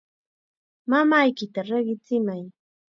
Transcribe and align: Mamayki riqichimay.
Mamayki 0.89 1.45
riqichimay. 1.69 2.43